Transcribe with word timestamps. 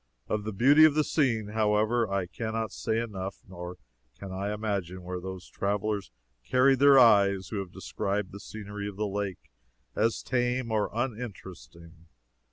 Of 0.27 0.45
the 0.45 0.51
beauty 0.51 0.83
of 0.83 0.95
the 0.95 1.03
scene, 1.03 1.49
however, 1.49 2.09
I 2.11 2.25
can 2.25 2.53
not 2.53 2.71
say 2.71 2.97
enough, 2.97 3.37
nor 3.47 3.77
can 4.17 4.31
I 4.31 4.51
imagine 4.51 5.03
where 5.03 5.19
those 5.21 5.47
travelers 5.47 6.09
carried 6.43 6.79
their 6.79 6.97
eyes 6.97 7.49
who 7.49 7.57
have 7.59 7.71
described 7.71 8.31
the 8.31 8.39
scenery 8.39 8.87
of 8.87 8.95
the 8.97 9.05
lake 9.05 9.51
as 9.95 10.23
tame 10.23 10.71
or 10.71 10.89
uninteresting. 10.91 12.07